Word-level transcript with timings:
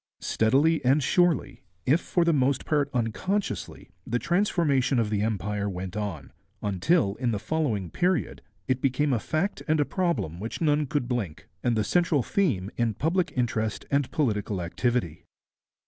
Steadily 0.21 0.83
and 0.83 1.03
surely, 1.03 1.61
if 1.85 2.01
for 2.01 2.25
the 2.25 2.33
most 2.33 2.65
part 2.65 2.89
unconsciously, 2.91 3.91
the 4.03 4.17
transformation 4.17 4.97
of 4.97 5.11
the 5.11 5.21
Empire 5.21 5.69
went 5.69 5.95
on, 5.95 6.33
until 6.63 7.13
in 7.17 7.29
the 7.29 7.37
following 7.37 7.91
period 7.91 8.41
it 8.67 8.81
became 8.81 9.13
a 9.13 9.19
fact 9.19 9.61
and 9.67 9.79
a 9.79 9.85
problem 9.85 10.39
which 10.39 10.59
none 10.59 10.87
could 10.87 11.07
blink, 11.07 11.47
and 11.63 11.77
the 11.77 11.83
central 11.83 12.23
theme 12.23 12.71
in 12.77 12.95
public 12.95 13.31
interest 13.35 13.85
and 13.91 14.09
political 14.09 14.59
activity. 14.59 15.27